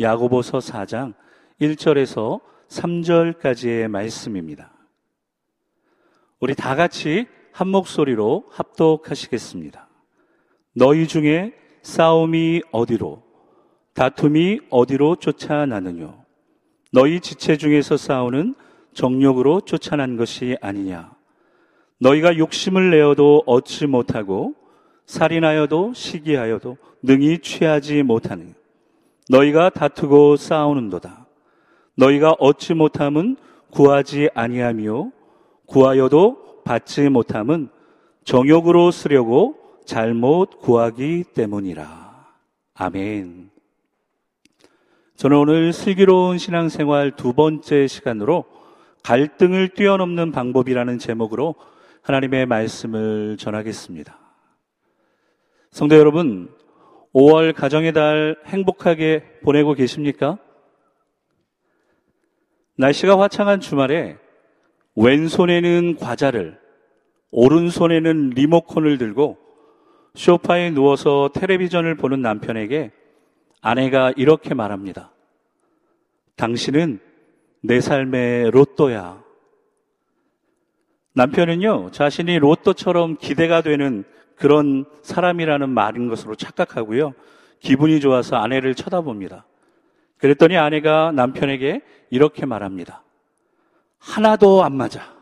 [0.00, 1.14] 야고보서 4장
[1.60, 4.72] 1절에서 3절까지의 말씀입니다.
[6.40, 9.88] 우리 다 같이 한 목소리로 합독하시겠습니다.
[10.74, 13.22] 너희 중에 싸움이 어디로,
[13.94, 16.24] 다툼이 어디로 쫓아나느뇨?
[16.92, 18.54] 너희 지체 중에서 싸우는
[18.94, 21.12] 정욕으로 쫓아난 것이 아니냐?
[21.98, 24.54] 너희가 욕심을 내어도 얻지 못하고
[25.06, 28.54] 살인하여도 시기하여도 능히 취하지 못하는
[29.28, 31.26] 너희가 다투고 싸우는도다.
[31.96, 33.36] 너희가 얻지 못함은
[33.70, 35.10] 구하지 아니하며
[35.66, 37.68] 구하여도 받지 못함은
[38.24, 42.26] 정욕으로 쓰려고 잘못 구하기 때문이라.
[42.74, 43.50] 아멘.
[45.16, 48.44] 저는 오늘 슬기로운 신앙생활 두 번째 시간으로
[49.02, 51.54] 갈등을 뛰어넘는 방법이라는 제목으로
[52.02, 54.16] 하나님의 말씀을 전하겠습니다.
[55.70, 56.48] 성도 여러분,
[57.14, 60.38] 5월 가정의 달 행복하게 보내고 계십니까?
[62.76, 64.16] 날씨가 화창한 주말에
[64.94, 66.58] 왼손에는 과자를,
[67.30, 69.38] 오른손에는 리모컨을 들고
[70.14, 72.92] 쇼파에 누워서 텔레비전을 보는 남편에게
[73.60, 75.12] 아내가 이렇게 말합니다.
[76.36, 77.00] 당신은
[77.62, 79.27] 내 삶의 로또야.
[81.18, 84.04] 남편은요, 자신이 로또처럼 기대가 되는
[84.36, 87.12] 그런 사람이라는 말인 것으로 착각하고요.
[87.58, 89.44] 기분이 좋아서 아내를 쳐다봅니다.
[90.18, 93.02] 그랬더니 아내가 남편에게 이렇게 말합니다.
[93.98, 95.12] 하나도 안 맞아.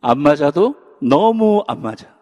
[0.00, 2.16] 안 맞아도 너무 안 맞아.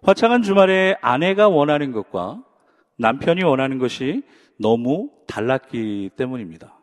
[0.00, 2.42] 화창한 주말에 아내가 원하는 것과
[2.96, 4.22] 남편이 원하는 것이
[4.58, 6.78] 너무 달랐기 때문입니다.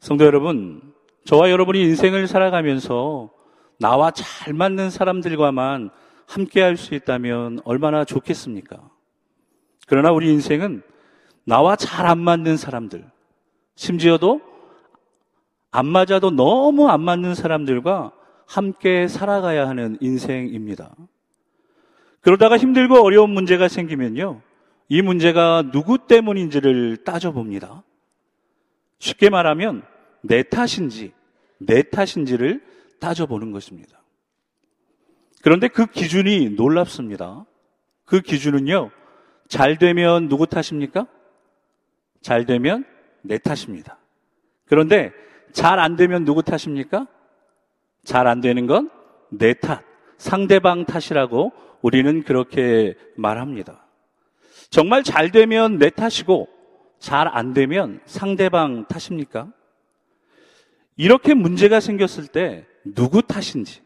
[0.00, 0.94] 성도 여러분,
[1.28, 3.28] 저와 여러분이 인생을 살아가면서
[3.78, 5.90] 나와 잘 맞는 사람들과만
[6.26, 8.88] 함께 할 수 있다면 얼마나 좋겠습니까?
[9.86, 10.82] 그러나 우리 인생은
[11.44, 13.04] 나와 잘 안 맞는 사람들,
[13.74, 14.40] 심지어도
[15.70, 18.12] 안 맞아도 너무 안 맞는 사람들과
[18.46, 20.94] 함께 살아가야 하는 인생입니다.
[22.22, 24.40] 그러다가 힘들고 어려운 문제가 생기면요.
[24.88, 27.82] 이 문제가 누구 때문인지를 따져봅니다.
[28.98, 29.82] 쉽게 말하면
[30.22, 31.17] 내 탓인지,
[31.58, 32.62] 내 탓인지를
[33.00, 34.02] 따져보는 것입니다.
[35.42, 37.44] 그런데 그 기준이 놀랍습니다.
[38.04, 38.90] 그 기준은요,
[39.48, 41.06] 잘 되면 누구 탓입니까?
[42.20, 42.84] 잘 되면
[43.22, 43.98] 내 탓입니다.
[44.66, 45.12] 그런데
[45.52, 47.06] 잘 안 되면 누구 탓입니까?
[48.04, 48.90] 잘 안 되는 건
[49.30, 49.82] 내 탓,
[50.16, 51.52] 상대방 탓이라고
[51.82, 53.86] 우리는 그렇게 말합니다.
[54.70, 56.48] 정말 잘 되면 내 탓이고
[56.98, 59.52] 잘 안 되면 상대방 탓입니까?
[60.98, 63.82] 이렇게 문제가 생겼을 때 누구 탓인지,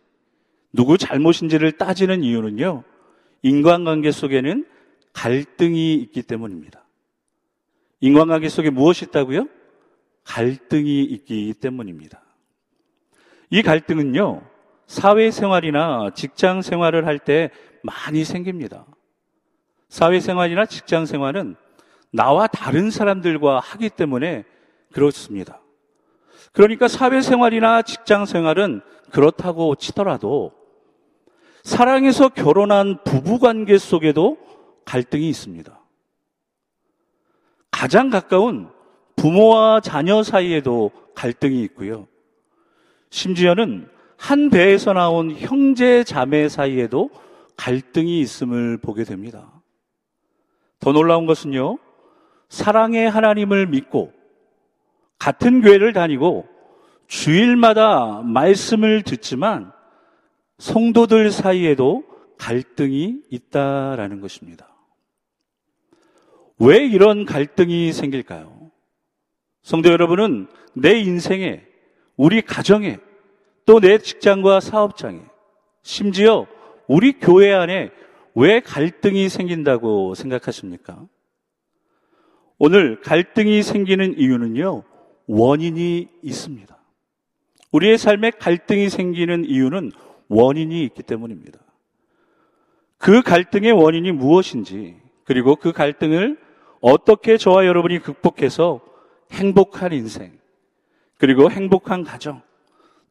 [0.73, 2.85] 누구 잘못인지를 따지는 이유는요,
[3.43, 4.67] 인간관계 속에는
[5.13, 6.83] 갈등이 있기 때문입니다.
[8.01, 9.47] 인간관계 속에 무엇이 있다고요?
[10.25, 12.23] 갈등이 있기 때문입니다.
[13.51, 14.43] 이 갈등은요,
[14.87, 17.51] 사회생활이나 직장 생활을 할 때
[17.83, 18.87] 많이 생깁니다.
[19.91, 21.57] 사회생활이나 직장 생활은
[22.11, 24.45] 나와 다른 사람들과 하기 때문에
[24.93, 25.62] 그렇습니다.
[26.53, 30.53] 그러니까 사회생활이나 직장 생활은 그렇다고 치더라도
[31.63, 34.37] 사랑해서 결혼한 부부 관계 속에도
[34.85, 35.79] 갈등이 있습니다.
[37.71, 38.69] 가장 가까운
[39.17, 42.07] 부모와 자녀 사이에도 갈등이 있고요.
[43.11, 47.11] 심지어는 한 배에서 나온 형제 자매 사이에도
[47.57, 49.63] 갈등이 있음을 보게 됩니다.
[50.81, 51.79] 더 놀라운 것은요,
[52.49, 54.13] 사랑의 하나님을 믿고
[55.23, 56.49] 같은 교회를 다니고
[57.07, 59.71] 주일마다 말씀을 듣지만
[60.59, 62.03] 성도들 사이에도
[62.39, 64.69] 갈등이 있다라는 것입니다.
[66.59, 68.73] 왜 이런 갈등이 생길까요?
[69.63, 71.63] 성도 여러분은 내 인생에,
[72.17, 72.99] 우리 가정에,
[73.65, 75.21] 또 내 직장과 사업장에,
[75.85, 76.49] 심지어
[76.89, 77.93] 우리 교회 안에
[78.35, 81.07] 왜 갈등이 생긴다고 생각하십니까?
[82.59, 84.83] 오늘 갈등이 생기는 이유는요,
[85.35, 86.77] 원인이 있습니다.
[87.73, 89.91] 우리의 삶에 갈등이 생기는 이유는
[90.29, 91.59] 원인이 있기 때문입니다.
[92.99, 96.39] 그 갈등의 원인이 무엇인지, 그리고 그 갈등을
[96.83, 98.83] 어떻게 저와 여러분이 극복해서
[99.33, 100.33] 행복한 인생,
[101.17, 102.43] 그리고 행복한 가정,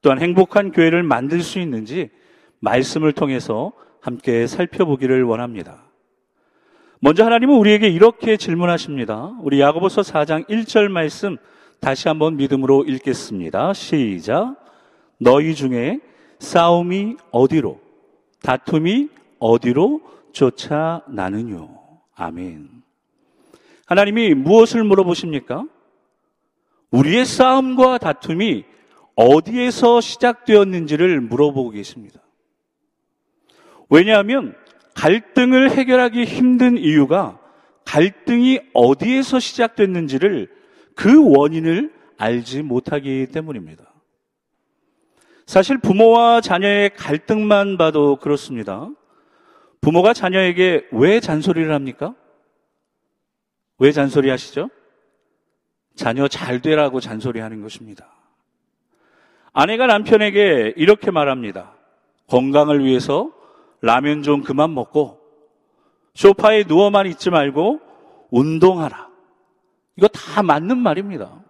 [0.04, 2.12] 또한 행복한 교회를 만들 수 있는지
[2.60, 5.86] 말씀을 통해서 함께 살펴보기를 원합니다.
[7.00, 9.36] 먼저 하나님은 우리에게 이렇게 질문하십니다.
[9.42, 11.38] 우리 야고보서 4장 1절 말씀
[11.82, 13.74] 다시 한번 믿음으로 읽겠습니다.
[13.74, 14.56] 시작.
[15.18, 16.00] 너희 중에
[16.38, 17.82] 싸움이 어디로,
[18.44, 20.02] 다툼이 어디로
[20.32, 21.70] 쫓아나느뇨.
[22.14, 22.70] 아멘.
[23.88, 25.66] 하나님이 무엇을 물어보십니까?
[26.92, 28.64] 우리의 싸움과 다툼이
[29.16, 32.22] 어디에서 시작되었는지를 물어보고 계십니다.
[33.90, 34.56] 왜냐하면
[34.94, 37.40] 갈등을 해결하기 힘든 이유가
[37.86, 40.61] 갈등이 어디에서 시작됐는지를
[40.96, 43.86] 그 원인을 알지 못하기 때문입니다.
[45.46, 48.90] 사실 부모와 자녀의 갈등만 봐도 그렇습니다.
[49.82, 52.16] 부모가 자녀에게 왜 잔소리를 합니까?
[53.80, 54.70] 왜 잔소리 하시죠?
[55.96, 58.08] 자녀 잘 되라고 잔소리 하는 것입니다.
[59.54, 61.74] 아내가 남편에게 이렇게 말합니다.
[62.28, 63.32] 건강을 위해서
[63.82, 65.20] 라면 좀 그만 먹고
[66.14, 67.82] 소파에 누워만 있지 말고
[68.30, 69.11] 운동하라.
[69.96, 71.42] 이거 다 맞는 말입니다.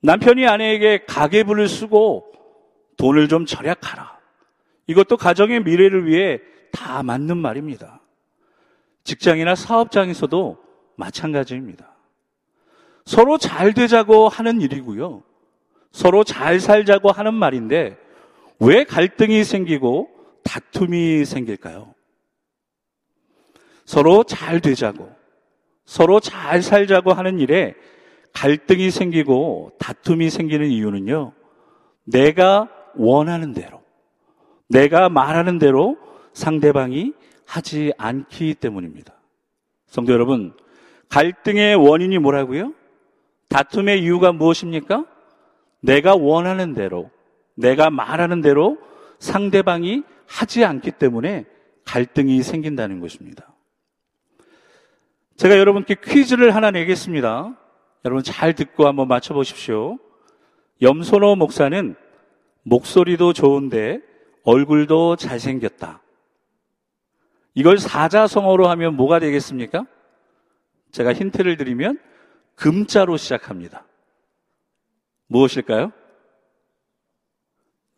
[0.00, 2.32] 남편이 아내에게 가계부를 쓰고
[2.96, 4.18] 돈을 좀 절약하라.
[4.86, 6.40] 이것도 가정의 미래를 위해
[6.72, 8.00] 다 맞는 말입니다.
[9.04, 10.58] 직장이나 사업장에서도
[10.96, 11.92] 마찬가지입니다.
[13.04, 15.22] 서로 잘 되자고 하는 일이고요.
[15.92, 17.98] 서로 잘 살자고 하는 말인데
[18.58, 20.10] 왜 갈등이 생기고
[20.44, 21.94] 다툼이 생길까요?
[23.84, 25.10] 서로 잘 되자고,
[25.84, 27.74] 서로 잘 살자고 하는 일에
[28.32, 31.32] 갈등이 생기고 다툼이 생기는 이유는요,
[32.04, 33.82] 내가 원하는 대로,
[34.68, 35.96] 내가 말하는 대로
[36.32, 37.12] 상대방이
[37.46, 39.14] 하지 않기 때문입니다.
[39.86, 40.54] 성도 여러분,
[41.10, 42.72] 갈등의 원인이 뭐라고요?
[43.48, 45.04] 다툼의 이유가 무엇입니까?
[45.80, 47.10] 내가 원하는 대로,
[47.54, 48.78] 내가 말하는 대로
[49.18, 51.44] 상대방이 하지 않기 때문에
[51.84, 53.51] 갈등이 생긴다는 것입니다.
[55.36, 57.56] 제가 여러분께 퀴즈를 하나 내겠습니다.
[58.04, 59.98] 여러분 잘 듣고 한번 맞춰보십시오.
[60.80, 61.94] 염소노 목사는
[62.64, 64.00] 목소리도 좋은데
[64.44, 66.02] 얼굴도 잘생겼다.
[67.54, 69.86] 이걸 사자성어로 하면 뭐가 되겠습니까?
[70.90, 71.98] 제가 힌트를 드리면
[72.56, 73.84] 금자로 시작합니다.
[75.26, 75.92] 무엇일까요?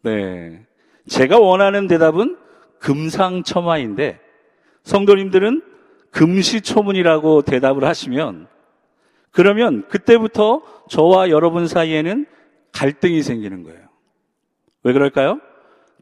[0.02, 0.66] 네.
[1.08, 2.38] 제가 원하는 대답은
[2.78, 4.20] 금상첨화인데
[4.82, 5.73] 성도님들은
[6.14, 8.46] 금시초문이라고 대답을 하시면
[9.30, 12.26] 그러면 그때부터 저와 여러분 사이에는
[12.72, 13.80] 갈등이 생기는 거예요.
[14.84, 15.40] 왜 그럴까요?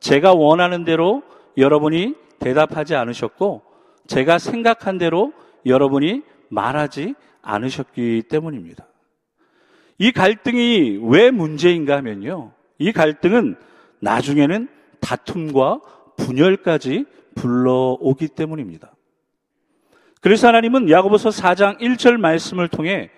[0.00, 1.22] 제가 원하는 대로
[1.56, 3.62] 여러분이 대답하지 않으셨고
[4.06, 5.32] 제가 생각한 대로
[5.64, 8.86] 여러분이 말하지 않으셨기 때문입니다.
[9.98, 12.52] 이 갈등이 왜 문제인가 하면요.
[12.78, 13.56] 이 갈등은
[14.00, 14.68] 나중에는
[15.00, 15.80] 다툼과
[16.16, 18.92] 분열까지 불러오기 때문입니다.
[20.22, 23.10] 그래서 하나님은 야고보서 4장 1절 말씀을 통해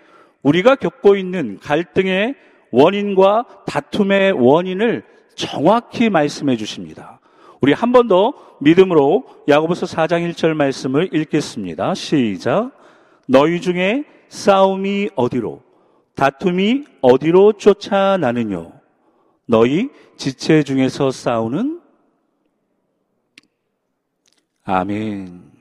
[0.43, 2.35] 우리가 겪고 있는 갈등의
[2.73, 5.05] 원인과 다툼의 원인을
[5.37, 7.21] 정확히 말씀해 주십니다.
[7.61, 11.95] 우리 한 번 더 믿음으로 야고보서 4장 1절 말씀을 읽겠습니다.
[11.95, 12.73] 시작.
[13.29, 15.63] 너희 중에 싸움이 어디로
[16.15, 18.73] 다툼이 어디로 쫓아나느뇨
[19.47, 21.81] 너희 지체 중에서 싸우는
[24.65, 25.54] 아멘.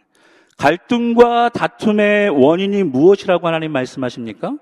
[0.58, 4.58] 갈등과 다툼의 원인이 무엇이라고 하나님 말씀하십니까?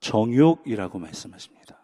[0.00, 1.78] 정욕이라고 말씀하십니다.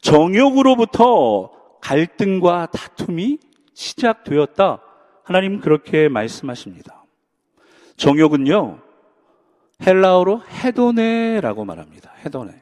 [0.00, 1.50] 정욕으로부터
[1.80, 3.38] 갈등과 다툼이
[3.74, 4.80] 시작되었다.
[5.22, 7.04] 하나님 그렇게 말씀하십니다.
[7.96, 8.80] 정욕은요,
[9.86, 12.12] 헬라어로 헤도네라고 말합니다.
[12.24, 12.52] 헤도네.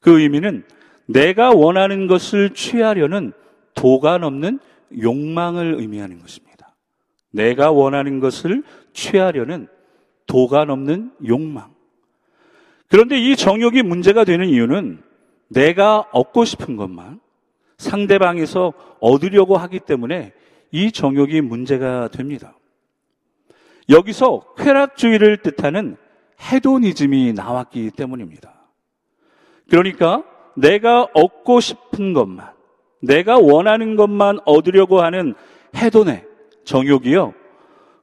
[0.00, 0.64] 그 의미는
[1.06, 3.32] 내가 원하는 것을 취하려는
[3.74, 4.60] 도가 넘는
[5.00, 6.47] 욕망을 의미하는 것입니다.
[7.30, 9.68] 내가 원하는 것을 취하려는
[10.26, 11.74] 도가 넘는 욕망.
[12.88, 15.02] 그런데 이 정욕이 문제가 되는 이유는
[15.48, 17.20] 내가 얻고 싶은 것만
[17.78, 20.32] 상대방에서 얻으려고 하기 때문에
[20.70, 22.54] 이 정욕이 문제가 됩니다.
[23.88, 25.96] 여기서 쾌락주의를 뜻하는
[26.40, 28.52] 헤도니즘이 나왔기 때문입니다.
[29.70, 30.24] 그러니까
[30.56, 32.52] 내가 얻고 싶은 것만,
[33.00, 35.34] 내가 원하는 것만 얻으려고 하는
[35.76, 36.24] 헤도네,
[36.68, 37.32] 정욕이요.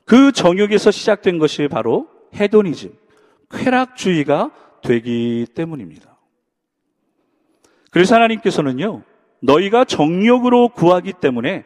[0.05, 2.91] 그 정욕에서 시작된 것이 바로 헤도니즘,
[3.51, 4.49] 쾌락주의가
[4.81, 6.17] 되기 때문입니다.
[7.91, 9.03] 그래서 하나님께서는요,
[9.41, 11.63] 너희가 정욕으로 구하기 때문에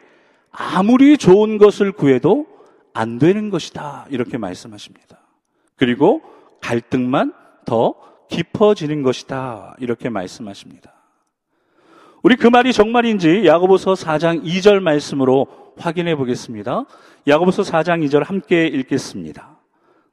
[0.50, 2.46] 아무리 좋은 것을 구해도
[2.92, 4.06] 안 되는 것이다.
[4.10, 5.20] 이렇게 말씀하십니다.
[5.76, 6.20] 그리고
[6.60, 7.32] 갈등만
[7.64, 7.94] 더
[8.28, 9.74] 깊어지는 것이다.
[9.78, 10.92] 이렇게 말씀하십니다.
[12.22, 16.84] 우리 그 말이 정말인지 야고보서 4장 2절 말씀으로 확인해 보겠습니다.
[17.26, 19.58] 야고보서 4장 2절 함께 읽겠습니다.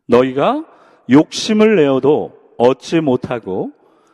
[0.07, 0.65] 너희가
[1.09, 3.71] 욕심을 내어도 얻지 못하고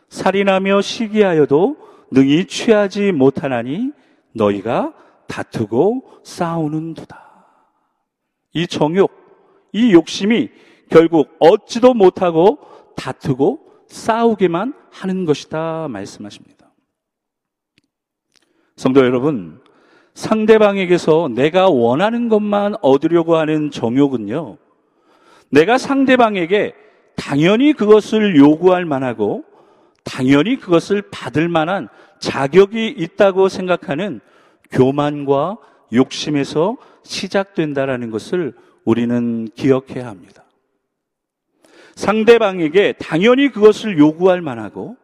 [0.08, 1.76] 살인하며 시기하여도
[2.10, 3.92] 능히 취하지 못하나니
[4.32, 4.92] 너희가
[5.26, 7.46] 다투고 싸우는도다.
[8.52, 9.10] 이 정욕,
[9.72, 10.50] 이 욕심이
[10.90, 12.58] 결국 얻지도 못하고
[12.96, 16.72] 다투고 싸우기만 하는 것이다 말씀하십니다.
[18.76, 19.60] 성도 여러분,
[20.14, 24.56] 상대방에게서 내가 원하는 것만 얻으려고 하는 정욕은요,
[25.50, 26.74] 내가 상대방에게
[27.16, 29.44] 당연히 그것을 요구할 만하고
[30.04, 34.20] 당연히 그것을 받을 만한 자격이 있다고 생각하는
[34.70, 35.58] 교만과
[35.92, 38.52] 욕심에서 시작된다라는 것을
[38.84, 40.44] 우리는 기억해야 합니다.
[41.94, 44.96] 상대방에게 당연히 그것을 요구할 만하고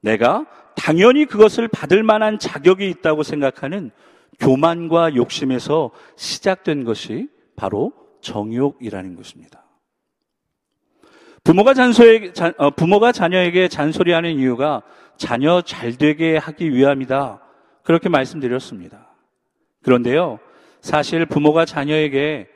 [0.00, 3.92] 내가 당연히 그것을 받을 만한 자격이 있다고 생각하는
[4.40, 9.64] 교만과 욕심에서 시작된 것이 바로 정욕이라는 것입니다.
[11.44, 14.82] 부모가 잔소리, 어, 부모가 자녀에게 잔소리하는 이유가
[15.16, 17.40] 자녀 잘 되게 하기 위함이다.
[17.82, 19.08] 그렇게 말씀드렸습니다.
[19.82, 20.38] 그런데요,
[20.80, 22.48] 사실 부모가 자녀에게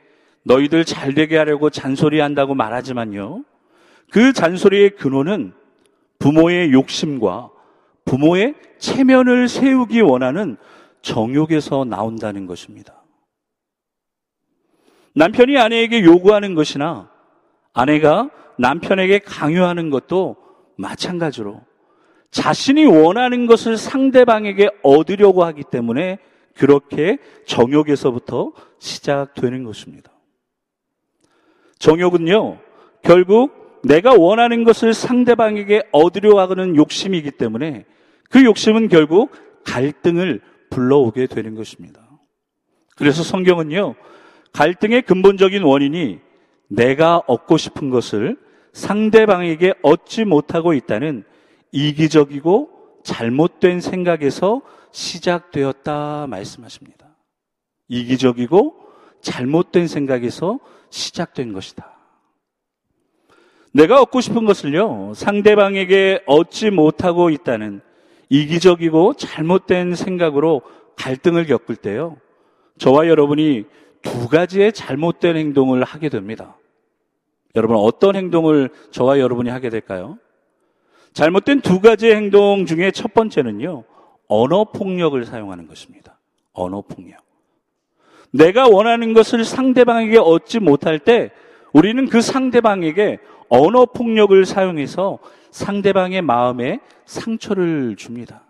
[0.43, 3.43] 너희들 잘 되게 하려고 잔소리한다고 말하지만요,
[4.11, 5.53] 그 잔소리의 근원은
[6.19, 7.49] 부모의 욕심과
[8.05, 10.55] 부모의 체면을 세우기 원하는
[11.07, 13.01] 정욕에서 나온다는 것입니다.
[15.15, 17.09] 남편이 아내에게 요구하는 것이나
[17.73, 20.35] 아내가 남편에게 강요하는 것도
[20.75, 21.61] 마찬가지로
[22.31, 26.19] 자신이 원하는 것을 상대방에게 얻으려고 하기 때문에
[26.53, 30.11] 그렇게 정욕에서부터 시작되는 것입니다.
[31.79, 32.59] 정욕은요,
[33.01, 37.85] 결국 내가 원하는 것을 상대방에게 얻으려 하는 욕심이기 때문에
[38.29, 39.31] 그 욕심은 결국
[39.63, 42.01] 갈등을 불러오게 되는 것입니다.
[42.95, 43.95] 그래서 성경은요,
[44.53, 46.19] 갈등의 근본적인 원인이
[46.67, 48.37] 내가 얻고 싶은 것을
[48.73, 51.23] 상대방에게 얻지 못하고 있다는
[51.71, 52.69] 이기적이고
[53.03, 57.07] 잘못된 생각에서 시작되었다 말씀하십니다.
[57.87, 58.75] 이기적이고
[59.21, 60.59] 잘못된 생각에서
[60.89, 61.97] 시작된 것이다.
[63.73, 67.81] 내가 얻고 싶은 것을요, 상대방에게 얻지 못하고 있다는
[68.29, 70.61] 이기적이고 잘못된 생각으로
[70.95, 72.17] 갈등을 겪을 때요,
[72.77, 73.65] 저와 여러분이
[74.01, 76.57] 두 가지의 잘못된 행동을 하게 됩니다.
[77.55, 80.17] 여러분, 어떤 행동을 저와 여러분이 하게 될까요?
[81.13, 83.83] 잘못된 두 가지의 행동 중에 첫 번째는요,
[84.27, 86.19] 언어 폭력을 사용하는 것입니다.
[86.53, 87.21] 언어 폭력.
[88.31, 91.31] 내가 원하는 것을 상대방에게 얻지 못할 때
[91.73, 95.19] 우리는 그 상대방에게 언어 폭력을 사용해서
[95.51, 98.43] 상대방의 마음에 상처를 줍니다.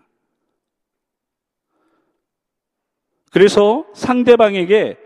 [3.30, 4.96] 그래서 상대방에게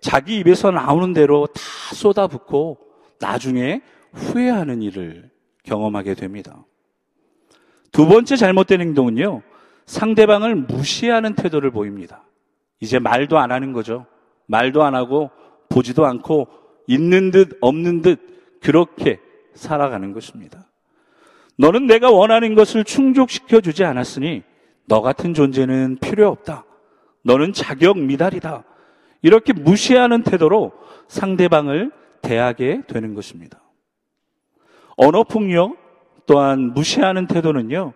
[0.00, 1.60] 자기 입에서 나오는 대로 다
[1.94, 2.78] 쏟아붓고
[3.20, 5.30] 나중에 후회하는 일을
[5.64, 6.64] 경험하게 됩니다.
[7.92, 9.42] 두 번째 잘못된 행동은요,
[9.86, 12.22] 상대방을 무시하는 태도를 보입니다.
[12.80, 14.06] 이제 말도 안 하는 거죠.
[14.46, 15.30] 말도 안 하고
[15.68, 16.48] 보지도 않고
[16.86, 19.20] 있는 듯 없는 듯 그렇게
[19.58, 20.66] 살아가는 것입니다.
[21.56, 24.42] 너는 내가 원하는 것을 충족시켜 주지 않았으니
[24.86, 26.64] 너 같은 존재는 필요 없다.
[27.24, 28.64] 너는 자격 미달이다.
[29.22, 30.72] 이렇게 무시하는 태도로
[31.08, 31.90] 상대방을
[32.22, 33.60] 대하게 되는 것입니다.
[34.96, 35.76] 언어폭력
[36.26, 37.92] 또한 무시하는 태도는요,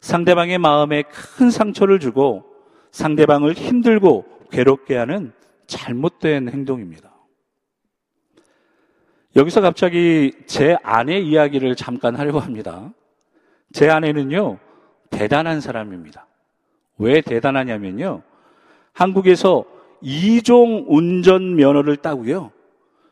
[0.00, 2.44] 상대방의 마음에 큰 상처를 주고
[2.90, 5.32] 상대방을 힘들고 괴롭게 하는
[5.66, 7.15] 잘못된 행동입니다.
[9.36, 12.90] 여기서 갑자기 제 아내 이야기를 잠깐 하려고 합니다.
[13.72, 14.58] 제 아내는요,
[15.10, 16.26] 대단한 사람입니다.
[16.96, 18.22] 왜 대단하냐면요,
[18.94, 19.66] 한국에서
[20.02, 22.50] 2종 운전 면허를 따고요,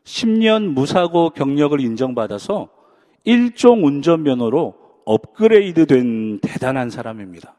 [0.05, 2.69] 10년 무사고 경력을 인정받아서
[3.27, 7.55] 1종 운전면허로 업그레이드 된 대단한 사람입니다.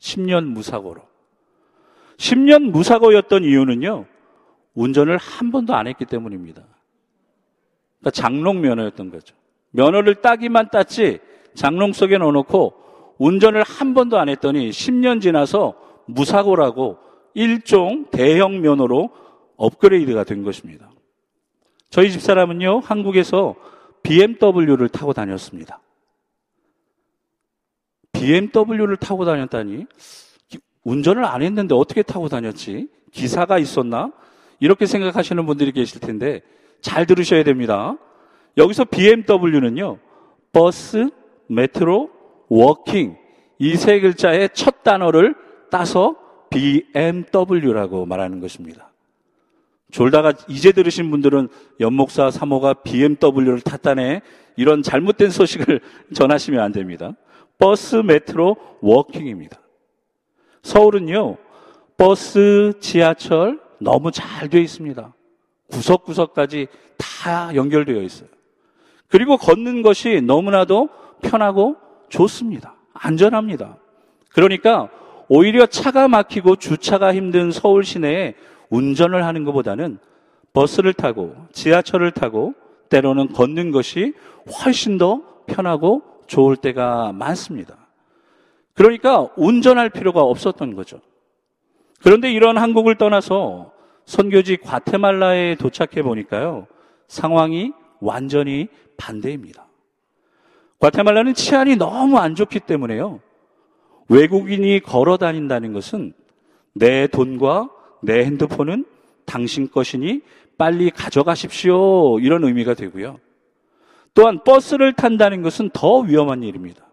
[0.00, 1.02] 10년 무사고로.
[2.16, 4.06] 10년 무사고였던 이유는요,
[4.74, 6.64] 운전을 한 번도 안 했기 때문입니다.
[8.02, 9.34] 그러니까 장롱 면허였던 거죠.
[9.70, 11.20] 면허를 따기만 땄지,
[11.54, 12.74] 장롱 속에 넣어놓고
[13.18, 15.74] 운전을 한 번도 안 했더니 10년 지나서
[16.06, 16.98] 무사고라고
[17.36, 19.10] 1종 대형 면허로
[19.56, 20.90] 업그레이드가 된 것입니다.
[21.88, 23.54] 저희 집사람은요, 한국에서
[24.02, 25.80] BMW를 타고 다녔습니다.
[28.12, 29.86] BMW를 타고 다녔다니,
[30.84, 32.88] 운전을 안 했는데 어떻게 타고 다녔지?
[33.12, 34.12] 기사가 있었나?
[34.58, 36.42] 이렇게 생각하시는 분들이 계실 텐데,
[36.82, 37.96] 잘 들으셔야 됩니다.
[38.58, 39.98] 여기서 BMW는요,
[40.52, 41.08] 버스,
[41.48, 42.10] metro,
[42.50, 43.16] walking,
[43.58, 45.34] 이 세 글자의 첫 단어를
[45.70, 46.16] 따서
[46.50, 48.90] BMW라고 말하는 것입니다.
[49.90, 51.48] 졸다가 이제 들으신 분들은
[51.78, 54.22] 연목사 사모가 BMW를 탔다네
[54.56, 55.80] 이런 잘못된 소식을
[56.14, 57.12] 전하시면 안 됩니다.
[57.58, 59.60] 버스, metro, walking입니다.
[60.62, 61.36] 서울은요,
[61.96, 65.14] 버스, 지하철 너무 잘 되어 있습니다.
[65.72, 68.28] 구석구석까지 다 연결되어 있어요.
[69.08, 70.88] 그리고 걷는 것이 너무나도
[71.22, 71.76] 편하고
[72.08, 72.74] 좋습니다.
[72.92, 73.76] 안전합니다.
[74.32, 74.88] 그러니까
[75.28, 78.34] 오히려 차가 막히고 주차가 힘든 서울 시내에
[78.70, 79.98] 운전을 하는 것보다는
[80.52, 82.54] 버스를 타고 지하철을 타고
[82.88, 84.14] 때로는 걷는 것이
[84.64, 87.76] 훨씬 더 편하고 좋을 때가 많습니다.
[88.74, 91.00] 그러니까 운전할 필요가 없었던 거죠.
[92.02, 93.72] 그런데 이런 한국을 떠나서
[94.12, 96.66] 선교지 과테말라에 도착해 보니까요.
[97.08, 99.66] 상황이 완전히 반대입니다.
[100.80, 103.20] 과테말라는 치안이 너무 안 좋기 때문에요.
[104.10, 106.12] 외국인이 걸어 다닌다는 것은
[106.74, 107.70] 내 돈과
[108.02, 108.84] 내 핸드폰은
[109.24, 110.20] 당신 것이니
[110.58, 112.20] 빨리 가져가십시오.
[112.20, 113.18] 이런 의미가 되고요.
[114.12, 116.86] 또한 버스를 탄다는 것은 더 위험한 일입니다.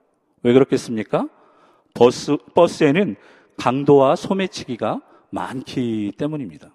[0.43, 1.27] 왜 그렇겠습니까?
[1.93, 3.17] 버스, 버스에는
[3.57, 6.71] 강도와 소매치기가 많기 때문입니다.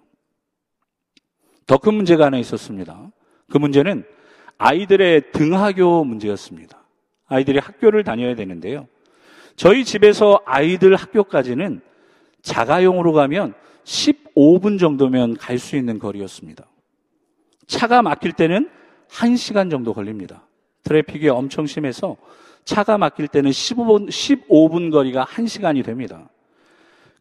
[1.67, 3.11] 더 큰 문제가 하나 있었습니다.
[3.51, 4.05] 그 문제는
[4.57, 6.83] 아이들의 등하교 문제였습니다.
[7.27, 8.87] 아이들이 학교를 다녀야 되는데요.
[9.55, 11.81] 저희 집에서 아이들 학교까지는
[12.41, 13.53] 자가용으로 가면
[13.83, 16.65] 15분 정도면 갈 수 있는 거리였습니다.
[17.67, 18.69] 차가 막힐 때는
[19.09, 20.47] 1시간 정도 걸립니다.
[20.83, 22.17] traffic이 엄청 심해서
[22.63, 26.29] 차가 막힐 때는 15분, 15분 거리가 1시간이 됩니다.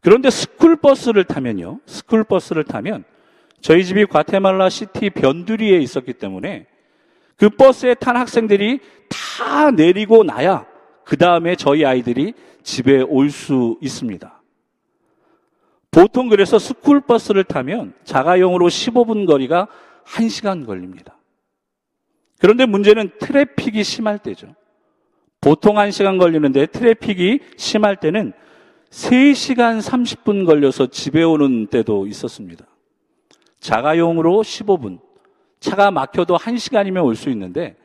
[0.00, 1.80] 그런데 스쿨버스를 타면요.
[1.86, 3.04] 스쿨버스를 타면
[3.64, 6.66] 저희 집이 과테말라 시티 변두리에 있었기 때문에
[7.38, 10.66] 그 버스에 탄 학생들이 다 내리고 나야
[11.02, 14.42] 그 다음에 저희 아이들이 집에 올 수 있습니다.
[15.90, 19.68] 보통 그래서 스쿨버스를 타면 자가용으로 15분 거리가
[20.09, 21.16] 1시간 걸립니다.
[22.38, 24.54] 그런데 문제는 traffic이 심할 때죠.
[25.40, 28.35] 보통 1시간 걸리는데 traffic이 심할 때는
[28.90, 32.66] 3시간 30분 걸려서 집에 오는 때도 있었습니다.
[33.64, 34.99] 자가용으로 15분,
[35.59, 37.76] 차가 막혀도 1시간이면 올 수 있는데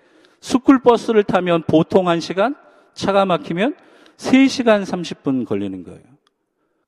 [0.41, 2.55] 스쿨버스를 타면 보통 1시간,
[2.93, 3.75] 차가 막히면
[4.17, 6.01] 3시간 30분 걸리는 거예요.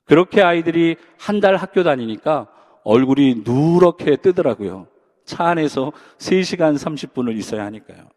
[0.04, 2.48] 그렇게 아이들이 한 달 학교 다니니까
[2.84, 4.86] 얼굴이 누렇게 뜨더라고요.
[5.24, 8.08] 차 안에서 3시간 30분을 있어야 하니까요.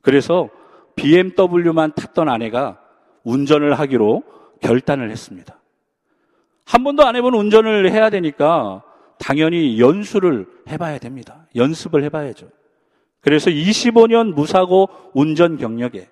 [0.00, 0.48] 그래서
[0.96, 2.80] BMW만 탔던 아내가
[3.22, 4.24] 운전을 하기로
[4.60, 5.60] 결단을 했습니다.
[6.64, 8.82] 한 번도 안 해본 운전을 해야 되니까
[9.22, 11.46] 당연히 연수를 해봐야 됩니다.
[11.54, 12.50] 연습을 해봐야죠.
[13.20, 16.08] 그래서 25년 무사고 운전 경력에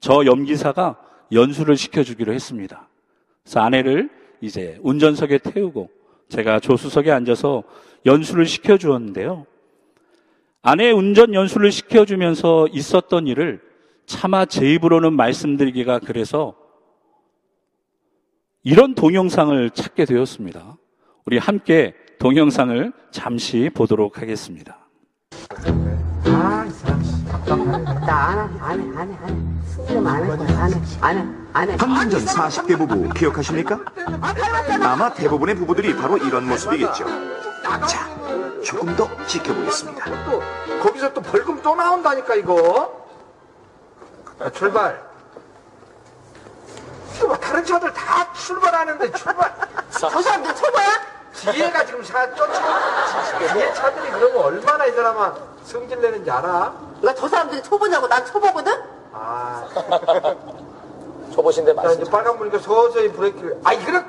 [0.00, 0.98] 저 염기사가
[1.32, 2.88] 연수를 시켜주기로 했습니다.
[3.42, 4.08] 그래서 아내를
[4.40, 5.90] 이제 운전석에 태우고
[6.30, 7.62] 제가 조수석에 앉아서
[8.06, 9.44] 연수를 시켜주었는데요.
[10.62, 13.60] 아내 운전 연수를 시켜주면서 있었던 일을
[14.06, 16.54] 차마 제 입으로는 말씀드리기가 그래서
[18.62, 20.78] 이런 동영상을 찾게 되었습니다.
[21.26, 24.76] 우리 함께 동영상을 잠시 보도록 하겠습니다.
[26.24, 26.66] 아,
[28.06, 29.62] 나안 해, 안 해, 안 해, 안 해.
[29.86, 31.76] 승리는 안 해, 안 해, 안 해, 안 해.
[31.78, 33.80] 한년 전 40대 부부 기억하십니까?
[34.82, 37.06] 아마 대부분의 부부들이 바로 이런 모습이겠죠.
[37.86, 38.08] 자,
[38.64, 40.24] 조금 더 지켜보겠습니다.
[40.24, 40.42] 또
[40.82, 43.06] 거기서 또 벌금 또 나온다니까 이거.
[44.40, 45.00] 야, 출발.
[47.16, 49.54] 이거 봐, 다른 차들 다 출발하는데 출발.
[49.90, 51.17] 저 사람들 초보야?
[51.40, 53.52] 뒤에가 지금 차 쫓아.
[53.52, 56.72] 뒤에 차들이 그러면 얼마나 이 사람아 성질 내는지 알아?
[57.00, 58.72] 이거 저 사람들이 초보냐고 난 초보거든?
[59.12, 59.64] 아.
[61.34, 63.58] 초보신데 자 말씀 이제 빨간 불이니까 서서히 브레이크를.
[63.64, 64.04] 아 이거는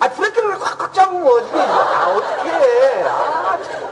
[0.00, 1.60] 아 브레이크를 꽉꽉 잡으면 어떻게?
[1.60, 3.02] 아 어떻게 해?
[3.04, 3.58] 아.
[3.62, 3.86] 참.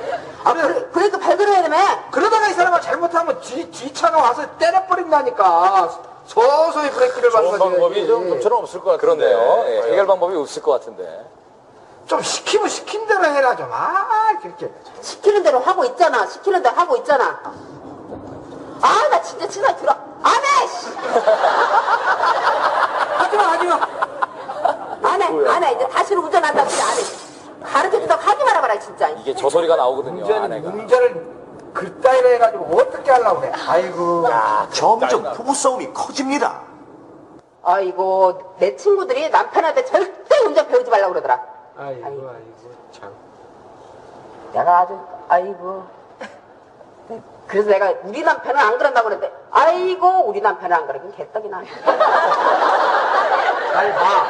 [0.45, 0.87] 아 그래.
[0.91, 1.77] 브레이크 발견해야 되며.
[2.11, 6.01] 그러다가 이 사람아 잘못하면 뒤, 뒤차가 와서 때려버린다니까.
[6.27, 7.59] 서서히 브레이크를 좋은 밟아줘야지.
[7.59, 9.65] 방법이 좀 좀처럼 없을 것 같은데 그런데요.
[9.69, 11.27] 예, 해결 방법이 없을 것 같은데
[12.07, 13.69] 좀 시키면 시킨 대로 해라 좀.
[13.73, 14.71] 아, 그렇게.
[15.01, 16.27] 시키는 대로 하고 있잖아.
[16.27, 17.41] 시키는 대로 하고 있잖아.
[18.83, 19.93] 아, 나 진짜 친하 들어.
[20.23, 20.67] 안 해!
[20.69, 20.89] 씨!
[23.17, 23.81] 하지 마, 하지 마.
[25.03, 25.73] 안 해, 안 해.
[25.73, 27.03] 이제 다시는 운전한다고 그래, 안 해.
[27.73, 29.09] 가르쳐준다고 하지 말아봐라, 진짜.
[29.09, 31.35] 이게 저 소리가 나오거든요 운전이, 아내가 운전을
[31.73, 33.53] 그따위로 해가지고 어떻게 하려고 그래.
[33.67, 34.29] 아이고.
[34.73, 36.61] 점점 부부싸움이 커집니다.
[37.63, 41.54] 아이고, 내 친구들이 남편한테 절대 운전 배우지 말라고 그러더라.
[41.77, 43.13] 아이고, 아이고, 참.
[44.53, 45.87] 내가 아주, 아이고.
[47.47, 51.63] 그래서 내가 우리 남편은 안 그런다고 그랬는데, 아이고, 우리 남편은 안 그러긴 개떡이나.
[53.73, 54.27] 잘 봐.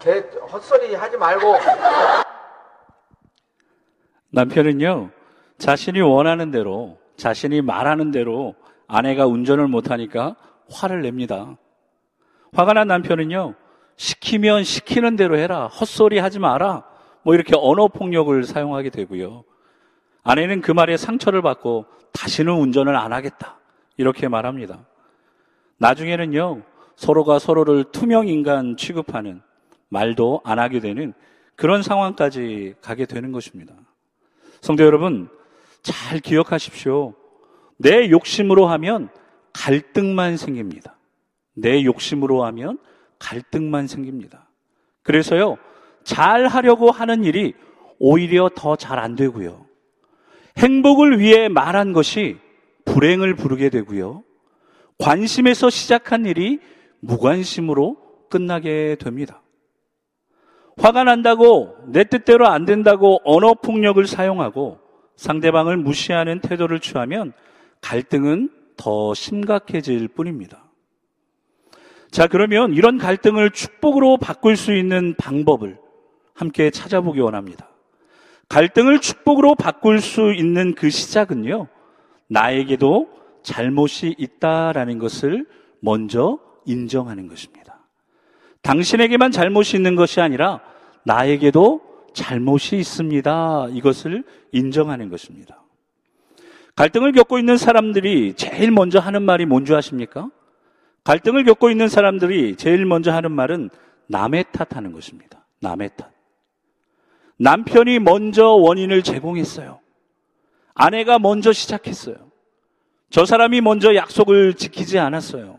[0.00, 0.20] 걔
[0.52, 1.56] 헛소리 하지 말고.
[4.30, 5.10] 남편은요,
[5.58, 8.54] 자신이 원하는 대로, 자신이 말하는 대로
[8.86, 10.36] 아내가 운전을 못하니까
[10.70, 11.56] 화를 냅니다.
[12.54, 13.54] 화가 난 남편은요,
[13.98, 15.66] 시키면 시키는 대로 해라.
[15.66, 16.84] 헛소리 하지 마라.
[17.24, 19.44] 뭐 이렇게 언어 폭력을 사용하게 되고요.
[20.22, 23.58] 아내는 그 말에 상처를 받고 다시는 운전을 안 하겠다.
[23.96, 24.86] 이렇게 말합니다.
[25.78, 26.62] 나중에는요,
[26.96, 29.42] 서로가 서로를 투명 인간 취급하는
[29.88, 31.12] 말도 안 하게 되는
[31.56, 33.74] 그런 상황까지 가게 되는 것입니다.
[34.60, 35.28] 성도 여러분,
[35.82, 37.14] 잘 기억하십시오.
[37.78, 39.08] 내 욕심으로 하면
[39.52, 40.96] 갈등만 생깁니다.
[41.54, 42.78] 내 욕심으로 하면
[43.18, 44.48] 갈등만 생깁니다.
[45.02, 45.56] 그래서요,
[46.04, 47.54] 잘 하려고 하는 일이
[47.98, 49.66] 오히려 더 잘 안 되고요.
[50.58, 52.36] 행복을 위해 말한 것이
[52.84, 54.24] 불행을 부르게 되고요.
[54.98, 56.58] 관심에서 시작한 일이
[57.00, 57.96] 무관심으로
[58.30, 59.42] 끝나게 됩니다.
[60.78, 64.78] 화가 난다고 내 뜻대로 안 된다고 언어 폭력을 사용하고
[65.16, 67.32] 상대방을 무시하는 태도를 취하면
[67.80, 70.67] 갈등은 더 심각해질 뿐입니다.
[72.10, 75.78] 자, 그러면 이런 갈등을 축복으로 바꿀 수 있는 방법을
[76.34, 77.68] 함께 찾아보기 원합니다.
[78.48, 81.68] 갈등을 축복으로 바꿀 수 있는 그 시작은요,
[82.28, 83.08] 나에게도
[83.42, 85.46] 잘못이 있다라는 것을
[85.80, 87.78] 먼저 인정하는 것입니다.
[88.62, 90.60] 당신에게만 잘못이 있는 것이 아니라
[91.04, 91.80] 나에게도
[92.14, 93.68] 잘못이 있습니다.
[93.72, 95.62] 이것을 인정하는 것입니다.
[96.74, 100.30] 갈등을 겪고 있는 사람들이 제일 먼저 하는 말이 뭔지 아십니까?
[101.08, 103.70] 갈등을 겪고 있는 사람들이 제일 먼저 하는 말은
[104.08, 105.46] 남의 탓하는 것입니다.
[105.58, 106.10] 남의 탓.
[107.38, 109.80] 남편이 먼저 원인을 제공했어요.
[110.74, 112.16] 아내가 먼저 시작했어요.
[113.08, 115.58] 저 사람이 먼저 약속을 지키지 않았어요.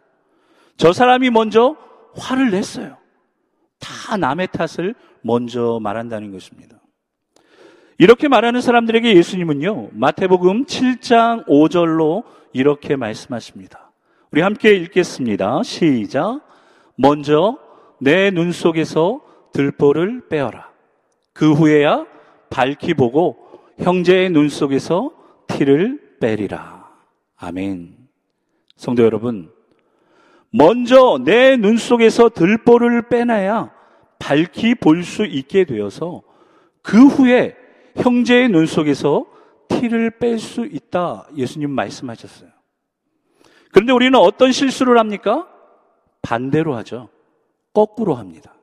[0.77, 1.75] 저 사람이 먼저
[2.15, 2.97] 화를 냈어요.
[3.79, 6.79] 다 남의 탓을 먼저 말한다는 것입니다.
[7.97, 13.88] 이렇게 말하는 사람들에게 예수님은요, 마태복음 7장 5절로 이렇게 말씀하십니다.
[14.32, 15.63] 우리 함께 읽겠습니다.
[15.63, 16.42] 시작.
[16.96, 17.58] 먼저
[18.00, 19.22] 내 눈 속에서
[19.54, 20.70] 들보를 빼어라.
[21.34, 22.06] 그 후에야
[22.50, 23.38] 밝히 보고
[23.80, 25.12] 형제의 눈 속에서
[25.48, 26.89] 티를 빼리라.
[27.38, 27.98] 아멘.
[28.76, 29.52] 성도 여러분,
[30.52, 33.72] 먼저 내 눈 속에서 들보를 빼놔야
[34.20, 36.22] 밝히 볼 수 있게 되어서
[36.82, 37.56] 그 후에
[37.96, 39.26] 형제의 눈 속에서
[39.70, 41.28] 티를 뺄 수 있다.
[41.36, 42.50] 예수님 말씀하셨어요.
[43.71, 45.47] 그런데 우리는 어떤 실수를 합니까?
[46.21, 47.10] 반대로 하죠.
[47.73, 48.53] 거꾸로 합니다.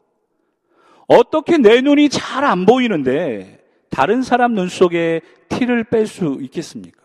[1.06, 7.02] 어떻게 내 눈이 잘 안 보이는데 다른 사람 눈 속에 티를 뺄 수 있겠습니까?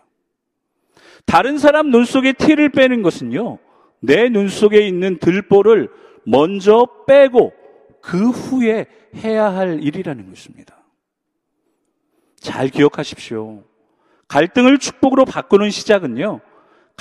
[1.25, 3.59] 다른 사람 눈 속에 티를 빼는 것은요,
[4.01, 5.89] 내 눈 속에 있는 들보를
[6.25, 7.53] 먼저 빼고
[8.01, 10.75] 그 후에 해야 할 일이라는 것입니다.
[12.39, 13.63] 잘 기억하십시오.
[14.27, 16.39] 갈등을 축복으로 바꾸는 시작은요,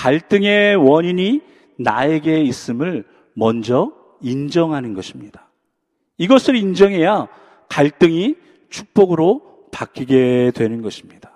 [0.01, 1.41] 갈등의 원인이
[1.77, 3.03] 나에게 있음을
[3.35, 5.47] 먼저 인정하는 것입니다.
[6.17, 7.27] 이것을 인정해야
[7.69, 8.35] 갈등이
[8.71, 11.31] 축복으로 바뀌게 되는 것입니다.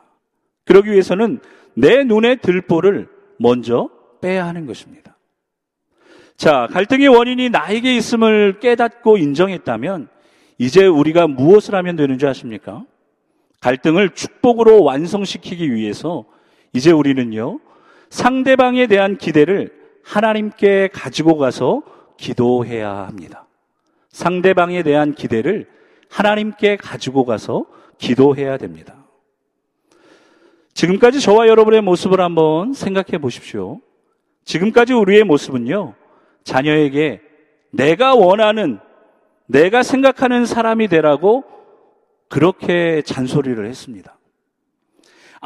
[0.65, 1.41] 그러기 위해서는
[1.75, 5.15] 내 눈의 들보를 먼저 빼야 하는 것입니다.
[6.35, 10.07] 자, 갈등의 원인이 나에게 있음을 깨닫고 인정했다면
[10.57, 12.83] 이제 우리가 무엇을 하면 되는지 아십니까?
[13.61, 16.25] 갈등을 축복으로 완성시키기 위해서
[16.73, 17.59] 이제 우리는요,
[18.09, 19.71] 상대방에 대한 기대를
[20.03, 21.81] 하나님께 가지고 가서
[22.17, 23.47] 기도해야 합니다.
[24.09, 25.67] 상대방에 대한 기대를
[26.09, 27.65] 하나님께 가지고 가서
[27.97, 28.95] 기도해야 됩니다.
[30.73, 33.79] 지금까지 저와 여러분의 모습을 한번 생각해 보십시오.
[34.43, 35.95] 지금까지 우리의 모습은요,
[36.43, 37.21] 자녀에게
[37.71, 38.79] 내가 원하는,
[39.47, 41.43] 내가 생각하는 사람이 되라고
[42.29, 44.14] 그렇게 잔소리를 했습니다.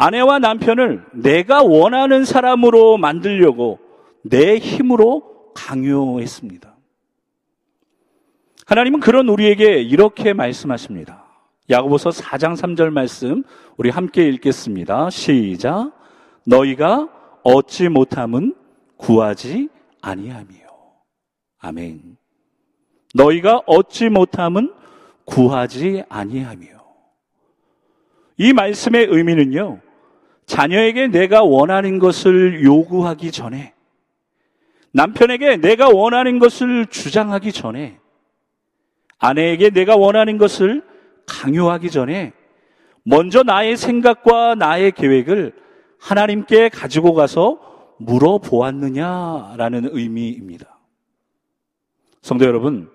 [0.01, 3.79] 아내와 남편을 내가 원하는 사람으로 만들려고
[4.23, 6.73] 내 힘으로 강요했습니다.
[8.65, 11.25] 하나님은 그런 우리에게 이렇게 말씀하십니다.
[11.69, 13.43] 야고보서 4장 3절 말씀
[13.75, 15.09] 우리 함께 읽겠습니다.
[15.09, 15.91] 시작.
[16.45, 17.09] 너희가
[17.43, 18.55] 얻지 못함은
[18.95, 19.67] 구하지
[20.01, 20.65] 아니함이요.
[21.59, 22.15] 아멘.
[23.15, 24.73] 너희가 얻지 못함은
[25.25, 26.79] 구하지 아니함이요.
[28.37, 29.88] 이 말씀의 의미는요.
[30.49, 33.75] 자녀에게 내가 원하는 것을 요구하기 전에
[34.91, 37.99] 남편에게 내가 원하는 것을 주장하기 전에
[39.19, 40.81] 아내에게 내가 원하는 것을
[41.27, 42.33] 강요하기 전에
[43.03, 45.53] 먼저 나의 생각과 나의 계획을
[45.99, 47.59] 하나님께 가지고 가서
[47.99, 50.79] 물어보았느냐라는 의미입니다.
[52.23, 52.89] 성도 여러분,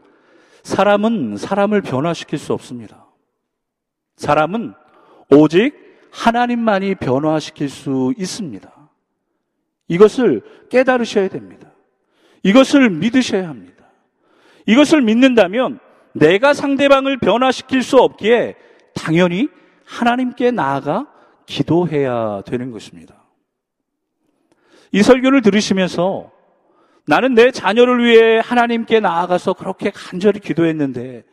[0.65, 3.07] 사람은 사람을 변화시킬 수 없습니다.
[4.17, 4.75] 사람은
[5.31, 5.84] 오직
[6.15, 8.73] 하나님만이 변화시킬 수 있습니다.
[9.89, 11.73] 이것을 깨달으셔야 됩니다.
[12.45, 13.85] 이것을 믿으셔야 합니다.
[14.67, 15.81] 이것을 믿는다면
[16.13, 18.55] 내가 상대방을 변화시킬 수 없기에
[18.95, 19.49] 당연히
[19.85, 21.09] 하나님께 나아가
[21.47, 23.17] 기도해야 되는 것입니다.
[24.93, 26.31] 이 설교를 들으시면서
[27.07, 31.25] 나는 내 자녀를 위해 하나님께 나아가서 그렇게 간절히 기도했는데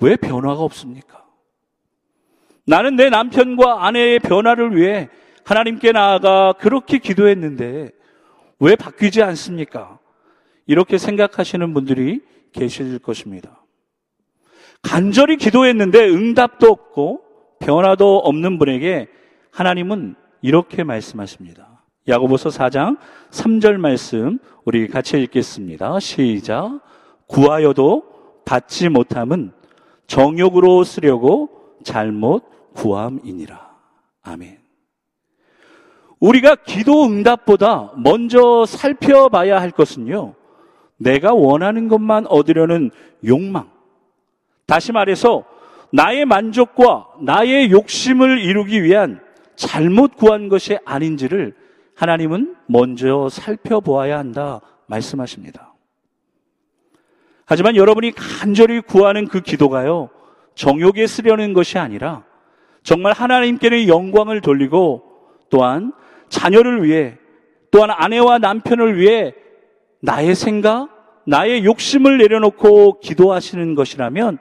[0.00, 1.23] 왜 변화가 없습니까?
[2.66, 5.08] 나는 내 남편과 아내의 변화를 위해
[5.44, 7.90] 하나님께 나아가 그렇게 기도했는데
[8.60, 9.98] 왜 바뀌지 않습니까?
[10.66, 12.22] 이렇게 생각하시는 분들이
[12.52, 13.64] 계실 것입니다.
[14.82, 17.22] 간절히 기도했는데 응답도 없고
[17.60, 19.08] 변화도 없는 분에게
[19.50, 21.84] 하나님은 이렇게 말씀하십니다.
[22.06, 22.98] 야고보서 4장
[23.30, 26.00] 3절 말씀 우리 같이 읽겠습니다.
[26.00, 26.80] 시작.
[27.26, 28.04] 구하여도
[28.44, 29.52] 받지 못함은
[30.06, 33.74] 정욕으로 쓰려고 잘못 구함이니라.
[34.22, 34.58] 아멘.
[36.20, 40.34] 우리가 기도 응답보다 먼저 살펴봐야 할 것은요.
[40.96, 42.90] 내가 원하는 것만 얻으려는
[43.26, 43.70] 욕망.
[44.66, 45.44] 다시 말해서
[45.92, 49.20] 나의 만족과 나의 욕심을 이루기 위한
[49.54, 51.54] 잘못 구한 것이 아닌지를
[51.94, 55.74] 하나님은 먼저 살펴보아야 한다 말씀하십니다.
[57.44, 60.08] 하지만 여러분이 간절히 구하는 그 기도가요,
[60.54, 62.24] 정욕에 쓰려는 것이 아니라
[62.84, 65.02] 정말 하나님께는 영광을 돌리고
[65.50, 65.92] 또한
[66.28, 67.16] 자녀를 위해
[67.70, 69.34] 또한 아내와 남편을 위해
[70.00, 70.90] 나의 생각,
[71.26, 74.38] 나의 욕심을 내려놓고 기도하시는 것이라면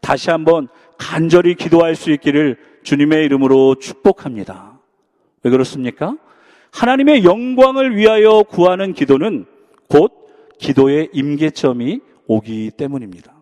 [0.00, 4.80] 다시 한번 간절히 기도할 수 있기를 주님의 이름으로 축복합니다.
[5.42, 6.16] 왜 그렇습니까?
[6.72, 9.44] 하나님의 영광을 위하여 구하는 기도는
[9.88, 10.12] 곧
[10.58, 13.41] 기도의 임계점이 오기 때문입니다.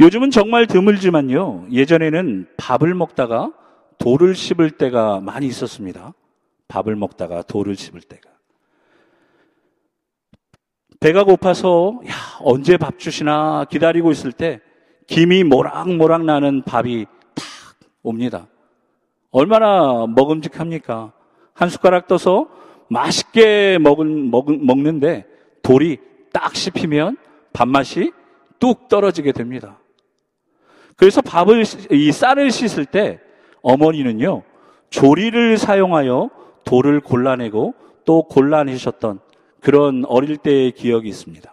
[0.00, 1.66] 요즘은 정말 드물지만요.
[1.70, 3.52] 예전에는 밥을 먹다가
[3.98, 6.14] 돌을 씹을 때가 많이 있었습니다.
[6.68, 8.30] 밥을 먹다가 돌을 씹을 때가.
[10.98, 14.60] 배가 고파서 야, 언제 밥 주시나 기다리고 있을 때
[15.06, 17.44] 김이 모락모락 나는 밥이 탁
[18.02, 18.48] 옵니다.
[19.30, 21.12] 얼마나 먹음직합니까?
[21.52, 22.48] 한 숟가락 떠서
[22.88, 25.26] 맛있게 먹은, 먹, 먹는데
[25.62, 25.98] 돌이
[26.32, 27.16] 딱 씹히면
[27.52, 28.12] 밥맛이
[28.58, 29.78] 뚝 떨어지게 됩니다.
[30.96, 33.20] 그래서 밥을, 이 쌀을 씻을 때
[33.62, 34.42] 어머니는요,
[34.90, 36.30] 조리를 사용하여
[36.64, 39.20] 돌을 골라내고 또 골라내셨던
[39.60, 41.50] 그런 어릴 때의 기억이 있습니다.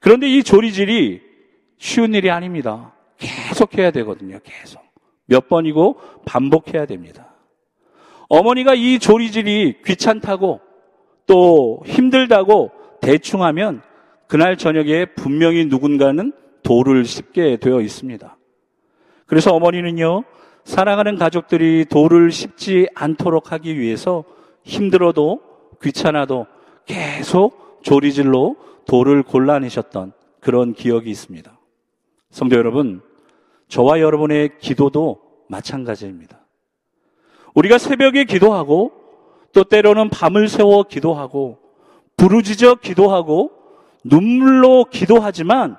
[0.00, 1.20] 그런데 이 조리질이
[1.78, 2.94] 쉬운 일이 아닙니다.
[3.18, 4.38] 계속 해야 되거든요.
[4.42, 4.82] 계속.
[5.26, 7.34] 몇 번이고 반복해야 됩니다.
[8.28, 10.60] 어머니가 이 조리질이 귀찮다고
[11.26, 13.82] 또 힘들다고 대충 하면
[14.26, 16.32] 그날 저녁에 분명히 누군가는
[16.64, 18.36] 돌을 씹게 되어 있습니다.
[19.26, 20.24] 그래서 어머니는요,
[20.64, 24.24] 사랑하는 가족들이 돌을 씹지 않도록 하기 위해서
[24.64, 25.40] 힘들어도
[25.82, 26.46] 귀찮아도
[26.86, 31.58] 계속 조리질로 돌을 골라내셨던 그런 기억이 있습니다.
[32.30, 33.02] 성도 여러분,
[33.68, 36.40] 저와 여러분의 기도도 마찬가지입니다.
[37.54, 38.92] 우리가 새벽에 기도하고
[39.52, 41.58] 또 때로는 밤을 새워 기도하고
[42.16, 43.52] 부르짖어 기도하고
[44.02, 45.76] 눈물로 기도하지만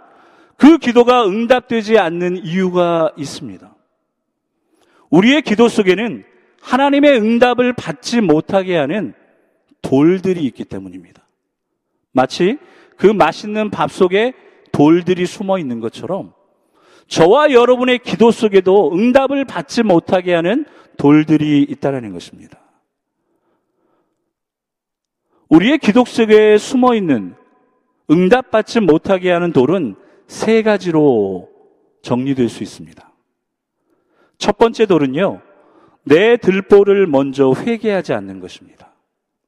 [0.57, 3.75] 그 기도가 응답되지 않는 이유가 있습니다.
[5.09, 6.23] 우리의 기도 속에는
[6.61, 9.13] 하나님의 응답을 받지 못하게 하는
[9.81, 11.25] 돌들이 있기 때문입니다.
[12.11, 12.57] 마치
[12.97, 14.33] 그 맛있는 밥 속에
[14.71, 16.33] 돌들이 숨어 있는 것처럼
[17.07, 20.65] 저와 여러분의 기도 속에도 응답을 받지 못하게 하는
[20.97, 22.59] 돌들이 있다는 것입니다.
[25.49, 27.35] 우리의 기도 속에 숨어 있는
[28.09, 29.95] 응답받지 못하게 하는 돌은
[30.27, 31.49] 세 가지로
[32.01, 33.11] 정리될 수 있습니다.
[34.37, 35.41] 첫 번째 돌은요,
[36.03, 38.93] 내 들보를 먼저 회개하지 않는 것입니다.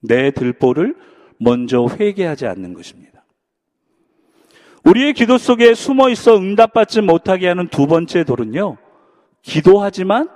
[0.01, 0.95] 내 들보를
[1.39, 3.23] 먼저 회개하지 않는 것입니다.
[4.83, 8.77] 우리의 기도 속에 숨어 있어 응답받지 못하게 하는 두 번째 돌은요,
[9.41, 10.29] 기도하지만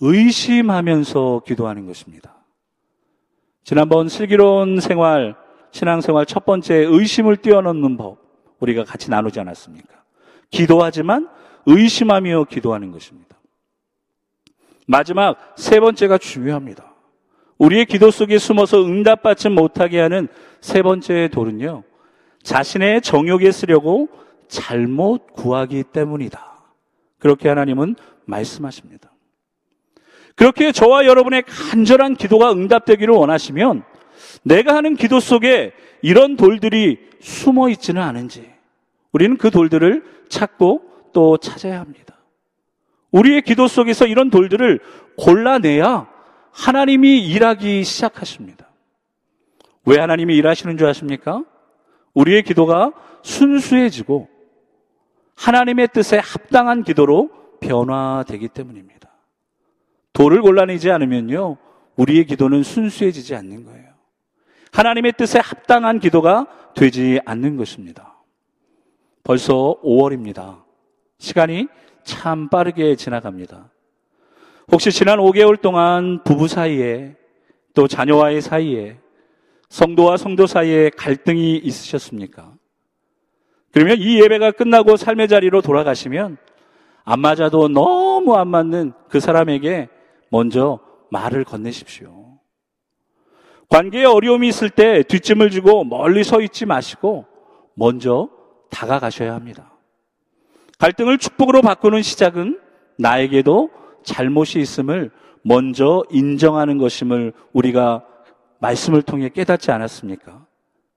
[0.00, 2.34] 의심하면서 기도하는 것입니다.
[3.62, 5.36] 지난번 슬기로운 생활,
[5.70, 8.21] 신앙생활 첫 번째 의심을 뛰어넘는 법,
[8.62, 10.02] 우리가 같이 나누지 않았습니까?
[10.50, 11.28] 기도하지만
[11.66, 13.36] 의심하며 기도하는 것입니다.
[14.86, 16.92] 마지막 세 번째가 중요합니다.
[17.58, 20.28] 우리의 기도 속에 숨어서 응답받지 못하게 하는
[20.60, 21.82] 세 번째 돌은요,
[22.42, 24.08] 자신의 정욕에 쓰려고
[24.48, 26.52] 잘못 구하기 때문이다.
[27.18, 29.10] 그렇게 하나님은 말씀하십니다.
[30.34, 33.84] 그렇게 저와 여러분의 간절한 기도가 응답되기를 원하시면
[34.44, 38.51] 내가 하는 기도 속에 이런 돌들이 숨어 있지는 않은지
[39.12, 42.16] 우리는 그 돌들을 찾고 또 찾아야 합니다.
[43.10, 44.80] 우리의 기도 속에서 이런 돌들을
[45.18, 46.08] 골라내야
[46.50, 48.68] 하나님이 일하기 시작하십니다.
[49.84, 51.44] 왜 하나님이 일하시는 줄 아십니까?
[52.14, 54.28] 우리의 기도가 순수해지고
[55.34, 59.10] 하나님의 뜻에 합당한 기도로 변화되기 때문입니다.
[60.12, 61.56] 도를 골라내지 않으면요.
[61.96, 63.92] 우리의 기도는 순수해지지 않는 거예요.
[64.72, 68.11] 하나님의 뜻에 합당한 기도가 되지 않는 것입니다.
[69.24, 70.62] 벌써 5월입니다.
[71.18, 71.68] 시간이
[72.02, 73.70] 참 빠르게 지나갑니다.
[74.72, 77.14] 혹시 지난 5개월 동안 부부 사이에
[77.74, 78.98] 또 자녀와의 사이에
[79.68, 82.52] 성도와 성도 사이에 갈등이 있으셨습니까?
[83.72, 86.36] 그러면 이 예배가 끝나고 삶의 자리로 돌아가시면
[87.04, 89.88] 안 맞아도 너무 안 맞는 그 사람에게
[90.30, 90.80] 먼저
[91.10, 92.38] 말을 건네십시오.
[93.68, 97.24] 관계에 어려움이 있을 때 뒷짐을 지고 멀리 서 있지 마시고
[97.74, 98.28] 먼저
[98.72, 99.72] 다가가셔야 합니다.
[100.78, 102.58] 갈등을 축복으로 바꾸는 시작은
[102.98, 103.70] 나에게도
[104.02, 105.10] 잘못이 있음을
[105.42, 108.04] 먼저 인정하는 것임을 우리가
[108.60, 110.46] 말씀을 통해 깨닫지 않았습니까?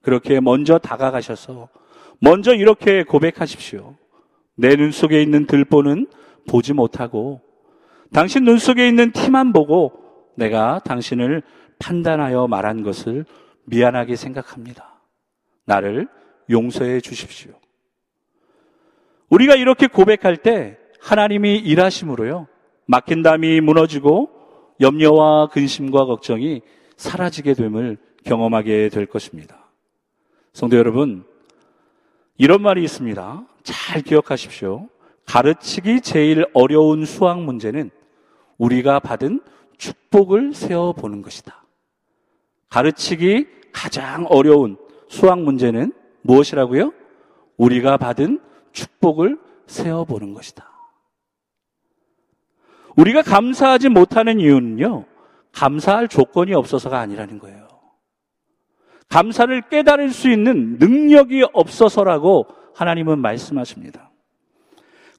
[0.02, 1.70] 그렇게 먼저 다가가셔서
[2.20, 3.96] 먼저 이렇게 고백하십시오.
[4.56, 6.08] 내 눈 속에 있는 들보는
[6.48, 7.42] 보지 못하고
[8.14, 9.92] 당신 눈 속에 있는 티만 보고
[10.38, 11.44] 내가 당신을
[11.80, 13.26] 판단하여 말한 것을
[13.66, 15.02] 미안하게 생각합니다.
[15.66, 16.08] 나를
[16.50, 17.52] 용서해 주십시오.
[19.36, 22.48] 우리가 이렇게 고백할 때 하나님이 일하심으로요.
[22.86, 24.30] 막힌 담이 무너지고
[24.80, 26.62] 염려와 근심과 걱정이
[26.96, 29.70] 사라지게 됨을 경험하게 될 것입니다.
[30.54, 31.26] 성도 여러분,
[32.38, 33.46] 이런 말이 있습니다.
[33.64, 34.88] 잘 기억하십시오.
[35.26, 37.92] 가르치기 제일 어려운 수학 문제는
[38.58, 39.42] 우리가 받은
[39.78, 41.66] 축복을 세어보는 것이다.
[42.70, 44.78] 가르치기 가장 어려운
[45.10, 46.94] 수학 문제는 무엇이라고요?
[47.58, 48.40] 우리가 받은
[48.76, 50.70] 축복을 세어보는 것이다.
[52.96, 55.06] 우리가 감사하지 못하는 이유는요,
[55.52, 57.68] 감사할 조건이 없어서가 아니라는 거예요.
[59.10, 64.12] 감사를 깨달을 수 있는 능력이 없어서라고 하나님은 말씀하십니다.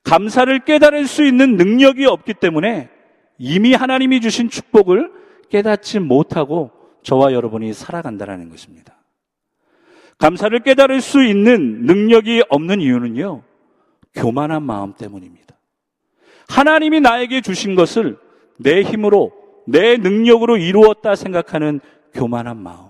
[0.05, 2.90] 감사를 깨달을 수 있는 능력이 없기 때문에
[3.38, 5.12] 이미 하나님이 주신 축복을
[5.51, 6.71] 깨닫지 못하고
[7.03, 8.97] 저와 여러분이 살아간다는 것입니다.
[10.19, 13.42] 감사를 깨달을 수 있는 능력이 없는 이유는요,
[14.16, 15.55] 교만한 마음 때문입니다.
[16.48, 18.18] 하나님이 나에게 주신 것을
[18.59, 19.33] 내 힘으로,
[19.66, 21.81] 내 능력으로 이루었다 생각하는
[22.14, 22.87] 교만한 마음.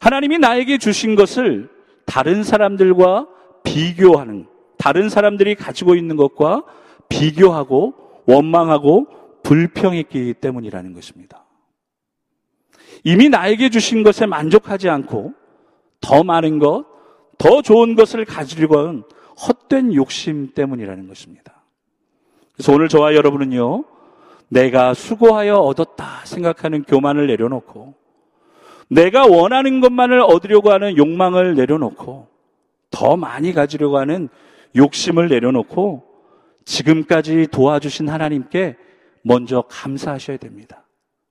[0.00, 1.70] 하나님이 나에게 주신 것을
[2.04, 3.28] 다른 사람들과
[3.62, 4.46] 비교하는,
[4.76, 6.64] 다른 사람들이 가지고 있는 것과
[7.08, 7.94] 비교하고
[8.26, 9.06] 원망하고
[9.42, 11.44] 불평했기 때문이라는 것입니다.
[13.04, 15.34] 이미 나에게 주신 것에 만족하지 않고
[16.00, 16.84] 더 많은 것,
[17.38, 19.04] 더 좋은 것을 가지려고
[19.36, 21.62] 헛된 욕심 때문이라는 것입니다.
[22.52, 23.84] 그래서 오늘 저와 여러분은요,
[24.48, 27.94] 내가 수고하여 얻었다 생각하는 교만을 내려놓고,
[28.88, 32.28] 내가 원하는 것만을 얻으려고 하는 욕망을 내려놓고,
[32.90, 34.28] 더 많이 가지려고 하는
[34.76, 36.04] 욕심을 내려놓고,
[36.64, 38.76] 지금까지 도와주신 하나님께
[39.22, 40.84] 먼저 감사하셔야 됩니다.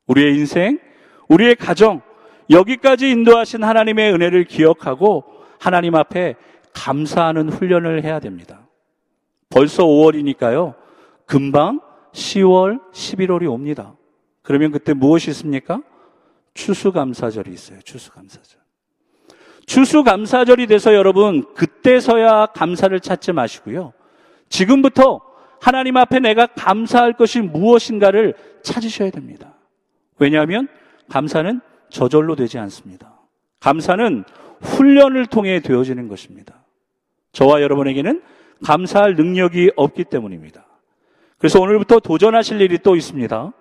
[0.08, 0.80] 우리의 인생,
[1.28, 2.02] 우리의 가정,
[2.50, 5.24] 여기까지 인도하신 하나님의 은혜를 기억하고
[5.60, 6.36] 하나님 앞에
[6.74, 8.68] 감사하는 훈련을 해야 됩니다.
[9.50, 10.76] 벌써 5월이니까요.
[11.26, 11.82] 금방
[12.14, 13.96] 10월, 11월이 옵니다.
[14.42, 15.82] 그러면 그때 무엇이 있습니까?
[16.54, 17.80] 추수감사절이 있어요.
[17.82, 18.60] 추수감사절.
[19.66, 23.94] 추수감사절이 돼서 여러분, 그때서야 감사를 찾지 마시고요.
[24.50, 25.22] 지금부터
[25.62, 29.54] 하나님 앞에 내가 감사할 것이 무엇인가를 찾으셔야 됩니다.
[30.18, 30.68] 왜냐하면
[31.10, 33.20] 감사는 저절로 되지 않습니다.
[33.60, 34.24] 감사는
[34.62, 36.61] 훈련을 통해 되어지는 것입니다.
[37.32, 38.22] 저와 여러분에게는
[38.64, 40.66] 감사할 능력이 없기 때문입니다.
[41.38, 43.54] 그래서 오늘부터 도전하실 일이 또 있습니다.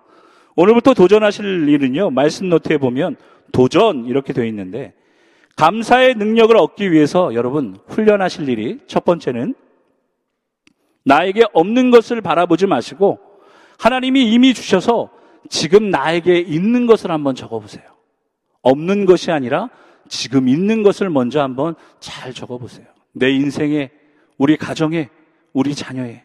[0.57, 3.17] 오늘부터 도전하실 일은요, 말씀 노트에 보면
[3.53, 4.93] 도전 이렇게 되어 있는데,
[5.57, 9.55] 감사의 능력을 얻기 위해서 여러분 훈련하실 일이 첫 번째는
[11.05, 13.19] 나에게 없는 것을 바라보지 마시고
[13.79, 15.11] 하나님이 이미 주셔서
[15.49, 17.85] 지금 나에게 있는 것을 한번 적어보세요.
[18.63, 19.69] 없는 것이 아니라
[20.09, 22.87] 지금 있는 것을 먼저 한번 잘 적어보세요.
[23.13, 23.91] 내 인생에,
[24.39, 25.09] 우리 가정에,
[25.53, 26.25] 우리 자녀에.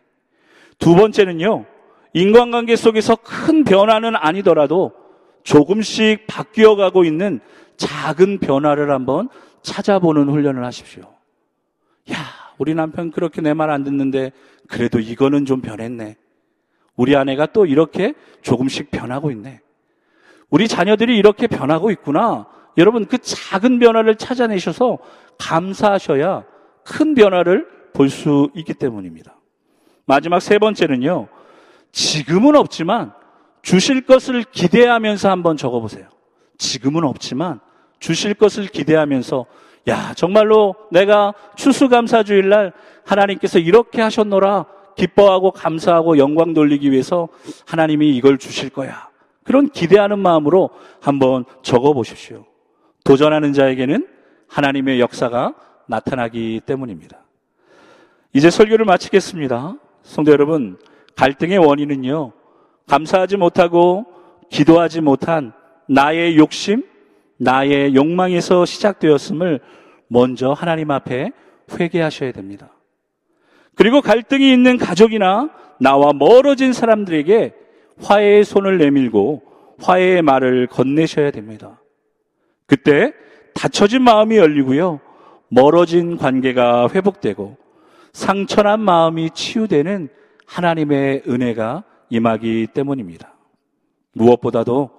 [0.79, 1.65] 두 번째는요,
[2.13, 4.93] 인간관계 속에서 큰 변화는 아니더라도
[5.43, 7.39] 조금씩 바뀌어 가고 있는
[7.77, 9.29] 작은 변화를 한번
[9.61, 11.03] 찾아보는 훈련을 하십시오.
[12.11, 12.17] 야,
[12.57, 14.31] 우리 남편 그렇게 내 말 안 듣는데
[14.67, 16.15] 그래도 이거는 좀 변했네.
[16.95, 19.59] 우리 아내가 또 이렇게 조금씩 변하고 있네.
[20.49, 22.47] 우리 자녀들이 이렇게 변하고 있구나.
[22.77, 24.99] 여러분 그 작은 변화를 찾아내셔서
[25.37, 26.45] 감사하셔야
[26.85, 29.35] 큰 변화를 볼 수 있기 때문입니다.
[30.05, 31.27] 마지막 세 번째는요.
[31.91, 33.13] 지금은 없지만
[33.61, 36.07] 주실 것을 기대하면서 한번 적어보세요.
[36.57, 37.59] 지금은 없지만
[37.99, 39.45] 주실 것을 기대하면서
[39.87, 42.73] 야 정말로 내가 추수감사주일날
[43.05, 44.65] 하나님께서 이렇게 하셨노라
[44.97, 47.29] 기뻐하고 감사하고 영광 돌리기 위해서
[47.65, 49.09] 하나님이 이걸 주실 거야.
[49.43, 50.69] 그런 기대하는 마음으로
[51.01, 52.45] 한번 적어 보십시오.
[53.03, 54.07] 도전하는 자에게는
[54.47, 55.53] 하나님의 역사가
[55.87, 57.19] 나타나기 때문입니다.
[58.33, 59.77] 이제 설교를 마치겠습니다.
[60.03, 60.77] 성도 여러분,
[61.15, 62.33] 갈등의 원인은요,
[62.87, 64.05] 감사하지 못하고
[64.49, 65.53] 기도하지 못한
[65.87, 66.83] 나의 욕심,
[67.37, 69.59] 나의 욕망에서 시작되었음을
[70.07, 71.31] 먼저 하나님 앞에
[71.71, 72.69] 회개하셔야 됩니다.
[73.75, 77.53] 그리고 갈등이 있는 가족이나 나와 멀어진 사람들에게
[78.01, 79.43] 화해의 손을 내밀고
[79.79, 81.81] 화해의 말을 건네셔야 됩니다.
[82.65, 83.13] 그때
[83.53, 84.99] 닫혀진 마음이 열리고요.
[85.55, 87.55] 멀어진 관계가 회복되고
[88.11, 90.09] 상처난 마음이 치유되는
[90.45, 93.33] 하나님의 은혜가 임하기 때문입니다.
[94.13, 94.89] 무엇보다도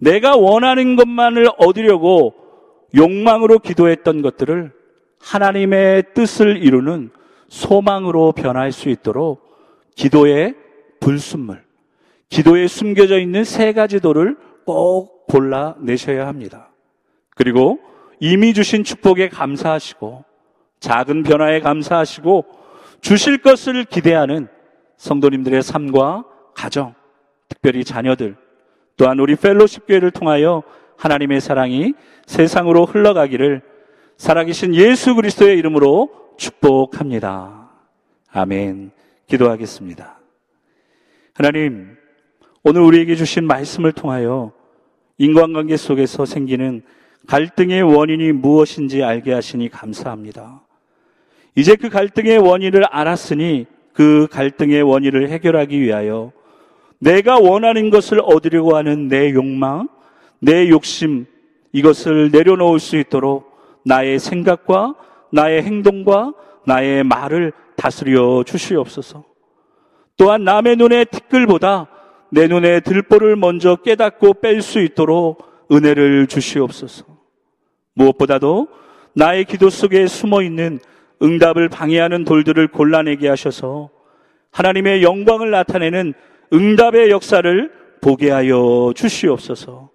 [0.00, 2.34] 내가 원하는 것만을 얻으려고
[2.94, 4.72] 욕망으로 기도했던 것들을
[5.20, 7.10] 하나님의 뜻을 이루는
[7.48, 9.42] 소망으로 변할 수 있도록
[9.94, 10.56] 기도의
[10.98, 11.62] 불순물,
[12.28, 14.36] 기도에 숨겨져 있는 세 가지 도를
[14.66, 16.70] 꼭 골라내셔야 합니다.
[17.36, 17.78] 그리고
[18.20, 20.24] 이미 주신 축복에 감사하시고
[20.80, 22.44] 작은 변화에 감사하시고
[23.00, 24.48] 주실 것을 기대하는
[24.96, 26.94] 성도님들의 삶과 가정,
[27.48, 28.36] 특별히 자녀들,
[28.96, 30.62] 또한 우리 펠로십 교회를 통하여
[30.96, 31.94] 하나님의 사랑이
[32.26, 33.62] 세상으로 흘러가기를
[34.16, 37.70] 살아계신 예수 그리스도의 이름으로 축복합니다.
[38.30, 38.92] 아멘.
[39.26, 40.20] 기도하겠습니다.
[41.34, 41.96] 하나님,
[42.62, 44.52] 오늘 우리에게 주신 말씀을 통하여
[45.18, 46.82] 인간관계 속에서 생기는
[47.26, 50.62] 갈등의 원인이 무엇인지 알게 하시니 감사합니다.
[51.56, 56.32] 이제 그 갈등의 원인을 알았으니 그 갈등의 원인을 해결하기 위하여
[56.98, 59.88] 내가 원하는 것을 얻으려고 하는 내 욕망,
[60.40, 61.26] 내 욕심,
[61.72, 64.94] 이것을 내려놓을 수 있도록 나의 생각과
[65.32, 66.32] 나의 행동과
[66.66, 69.24] 나의 말을 다스려 주시옵소서.
[70.16, 71.88] 또한 남의 눈에 티끌보다
[72.30, 77.13] 내 눈에 들보를 먼저 깨닫고 뺄 수 있도록 은혜를 주시옵소서.
[77.94, 78.68] 무엇보다도
[79.14, 80.78] 나의 기도 속에 숨어 있는
[81.22, 83.90] 응답을 방해하는 돌들을 골라내게 하셔서
[84.50, 86.14] 하나님의 영광을 나타내는
[86.52, 89.90] 응답의 역사를 보게 하여 주시옵소서.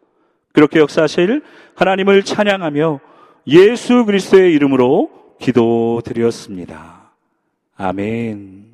[0.54, 1.42] 그렇게 역사하실
[1.76, 3.00] 하나님을 찬양하며
[3.48, 7.12] 예수 그리스도의 이름으로 기도드렸습니다.
[7.78, 8.69] 아멘.